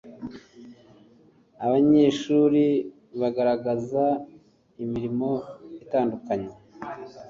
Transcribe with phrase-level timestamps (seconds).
[1.65, 2.63] Abanyeshuri
[3.19, 4.05] baragaragaza
[4.83, 5.29] imirimo
[5.83, 6.51] itandukanye